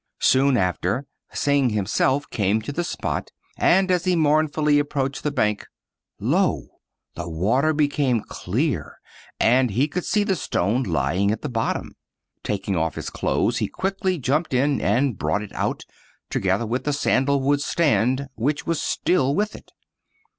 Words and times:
Soon 0.23 0.57
after, 0.57 1.05
Hsing 1.31 1.69
himself 1.69 2.27
came 2.31 2.59
to 2.63 2.71
the 2.71 2.83
spot, 2.83 3.29
and 3.55 3.91
as 3.91 4.05
he 4.05 4.15
mournfully 4.15 4.79
approached 4.79 5.21
the 5.21 5.29
bank, 5.29 5.67
lol 6.19 6.81
the 7.13 7.29
water 7.29 7.71
became 7.71 8.23
clear, 8.23 8.97
and 9.39 9.69
he 9.69 9.87
could 9.87 10.03
see 10.03 10.23
the 10.23 10.35
stone 10.35 10.81
lying 10.81 11.29
at 11.29 11.43
the 11.43 11.49
bottom. 11.49 11.91
Tak 12.41 12.67
ing 12.67 12.75
off 12.75 12.95
his 12.95 13.11
clothes 13.11 13.57
he 13.59 13.67
quickly 13.67 14.17
jumped 14.17 14.55
in 14.55 14.81
and 14.81 15.19
brought 15.19 15.43
it 15.43 15.53
out, 15.53 15.85
together 16.31 16.65
with 16.65 16.83
the 16.85 16.93
sandal 16.93 17.39
wood 17.39 17.61
stand 17.61 18.27
which 18.33 18.65
was 18.65 18.81
still 18.81 19.35
with 19.35 19.55
it. 19.55 19.71